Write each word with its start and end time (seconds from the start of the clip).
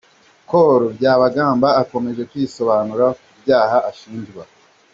Col 0.49 0.81
Byabagamba 0.97 1.69
akomeje 1.81 2.21
kwisobanura 2.31 3.05
ku 3.23 3.31
byaha 3.41 3.77
ashinjwa. 3.89 4.43